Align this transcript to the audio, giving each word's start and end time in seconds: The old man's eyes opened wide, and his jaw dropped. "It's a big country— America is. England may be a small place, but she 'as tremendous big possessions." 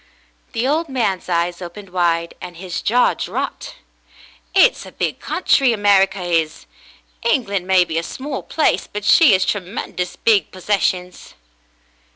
The 0.53 0.67
old 0.67 0.89
man's 0.89 1.29
eyes 1.29 1.61
opened 1.61 1.89
wide, 1.91 2.33
and 2.41 2.57
his 2.57 2.81
jaw 2.81 3.13
dropped. 3.13 3.75
"It's 4.55 4.83
a 4.83 4.91
big 4.91 5.19
country— 5.19 5.73
America 5.73 6.23
is. 6.23 6.65
England 7.21 7.67
may 7.67 7.85
be 7.85 7.99
a 7.99 8.03
small 8.03 8.41
place, 8.41 8.87
but 8.91 9.05
she 9.05 9.35
'as 9.35 9.45
tremendous 9.45 10.15
big 10.15 10.49
possessions." 10.49 11.35